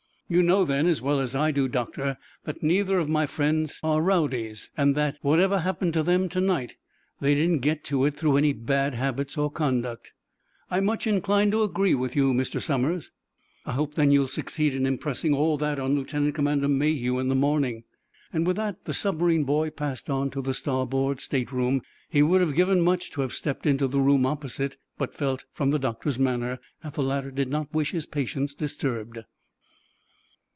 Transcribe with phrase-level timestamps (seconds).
[0.31, 4.01] "You know, then, as well as I do, Doctor, that neither of my chums are
[4.01, 6.77] rowdies, and that, whatever happened to them to night,
[7.19, 10.13] they didn't get to it through any bad habits or conduct?"
[10.69, 12.61] "I'm much inclined to agree with you, Mr.
[12.61, 13.11] Somers."
[13.65, 17.35] "I hope, then, you'll succeed in impressing all that on Lieutenant Commander Mayhew in the
[17.35, 17.83] morning."
[18.31, 21.81] With that the submarine boy passed on to the starboard stateroom.
[22.09, 25.71] He would have given much to have stepped into the room opposite, but felt, from
[25.71, 29.17] the doctor's manner, that the latter did not wish his patients disturbed.